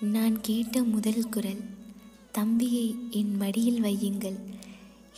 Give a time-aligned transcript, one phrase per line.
[0.00, 1.60] நான் கேட்ட முதல் குரல்
[2.32, 4.36] தம்பியை என் மடியில் வையுங்கள்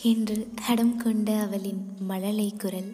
[0.01, 2.93] என்று அடம் கொண்ட அவளின் மழலை குரல்.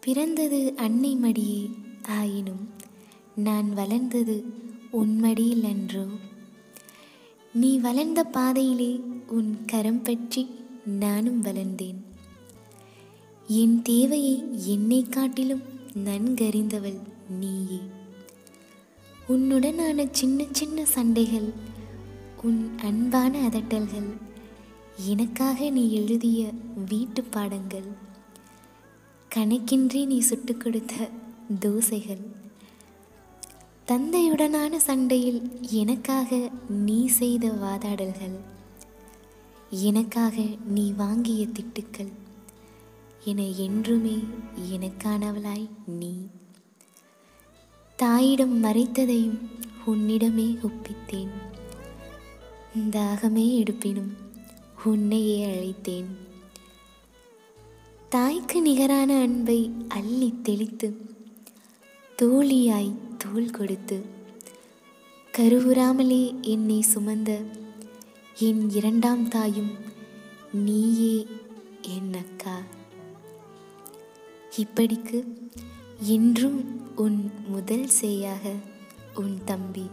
[0.00, 1.70] பிறந்தது அன்னை மடியே
[2.08, 2.68] ஆயினும்
[3.34, 4.44] நான் வளர்ந்தது
[4.90, 6.06] உன் மடியில் அன்றோ?
[7.52, 10.46] நீ வளர்ந்த பாதையிலே உன் கரம் பற்றி
[10.84, 12.04] நானும் வளர்ந்தேன்.
[13.46, 15.62] என் தேவையை என்னை காட்டிலும்
[16.04, 18.06] நன்கறிந்தவள் நீயே.
[19.28, 21.52] உன்னுடனான சின்ன சின்ன சண்டைகள்
[22.42, 24.08] உன் அன்பான அதட்டல்கள்
[25.06, 26.52] எனக்காக நீ எழுதிய
[26.88, 27.88] வீட்டு பாடங்கள்
[29.34, 31.10] கணக்கின்றி நீ சுட்டுக் கொடுத்த
[31.60, 32.22] தோசைகள்
[33.86, 38.36] தந்தையுடனான சண்டையில் எனக்காக நீ செய்த வாதாடல்கள்
[39.70, 42.12] எனக்காக நீ வாங்கிய திட்டுக்கள்
[43.24, 44.16] என என்றுமே
[44.72, 46.26] எனக்கானவளாய் நீ.
[47.98, 49.38] தாயிடம் மறைத்ததையும்
[49.86, 51.32] உன்னிடமே ஒப்பித்தேன்.
[52.90, 54.12] தாகமே எடுப்பினும்
[54.84, 56.10] உன்னையே அழைத்தேன்.
[58.08, 60.88] தாய்க்கு நிகரான அன்பை அள்ளி தெளித்து
[62.22, 63.98] தோழியாய் தோல் கொடுத்து
[65.38, 67.44] கருவுறாமலே என்னை சுமந்த
[68.38, 69.72] என் இரண்டாம் தாயும்
[70.52, 71.26] நீயே
[71.82, 72.56] என் அக்கா
[74.56, 75.18] இப்படிக்கு
[75.98, 78.44] என்றும் உன் முதல் சேயாக
[79.14, 79.84] உன் தம்பி.